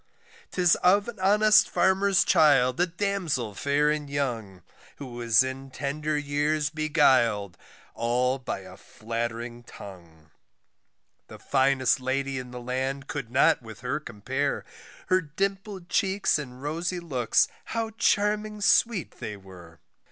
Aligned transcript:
'Tis 0.49 0.73
of 0.77 1.07
an 1.07 1.19
honest 1.19 1.69
farmer's 1.69 2.23
child, 2.23 2.79
a 2.81 2.87
damsel 2.87 3.53
fair 3.53 3.91
and 3.91 4.09
young, 4.09 4.63
Who 4.95 5.13
was 5.13 5.43
in 5.43 5.69
tender 5.69 6.17
years 6.17 6.71
beguil'd 6.71 7.55
all 7.93 8.39
by 8.39 8.61
a 8.61 8.77
flattering 8.77 9.61
tongue, 9.61 10.31
The 11.27 11.37
finest 11.37 11.99
lady 11.99 12.39
in 12.39 12.49
the 12.49 12.59
land 12.59 13.05
could 13.05 13.29
not 13.29 13.61
with 13.61 13.81
her 13.81 13.99
compare, 13.99 14.65
Her 15.09 15.21
dimpled 15.21 15.87
cheeks 15.87 16.39
and 16.39 16.63
rosy 16.63 16.99
looks 16.99 17.47
how 17.65 17.91
charming 17.91 18.59
sweet 18.61 19.19
they 19.19 19.37
were. 19.37 19.81